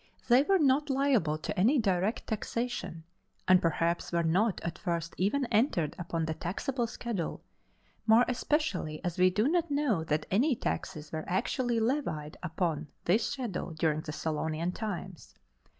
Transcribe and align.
They 0.29 0.41
were 0.41 0.57
not 0.57 0.89
liable 0.89 1.37
to 1.37 1.55
any 1.55 1.77
direct 1.77 2.25
taxation, 2.25 3.03
and 3.47 3.61
perhaps 3.61 4.11
were 4.11 4.23
not 4.23 4.59
at 4.61 4.79
first 4.79 5.13
even 5.19 5.45
entered 5.51 5.95
upon 5.99 6.25
the 6.25 6.33
taxable 6.33 6.87
schedule, 6.87 7.43
more 8.07 8.25
especially 8.27 8.99
as 9.05 9.19
we 9.19 9.29
do 9.29 9.47
not 9.47 9.69
know 9.69 10.03
that 10.05 10.25
any 10.31 10.55
taxes 10.55 11.11
were 11.11 11.23
actually 11.29 11.79
levied 11.79 12.35
upon 12.41 12.87
this 13.05 13.27
schedule 13.27 13.73
during 13.75 14.01
the 14.01 14.11
Solonian 14.11 14.71
times. 14.73 15.35